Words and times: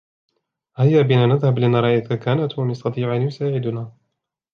هيا 0.77 1.01
بنا 1.01 1.25
نذهب 1.25 1.59
لنرى 1.59 1.97
إذا 1.97 2.15
كان 2.15 2.47
توم 2.49 2.69
يستطيع 2.69 3.15
أن 3.15 3.21
يساعدنا. 3.21 3.93